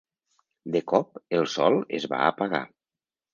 [0.75, 2.63] De cop, el sol es va apagar.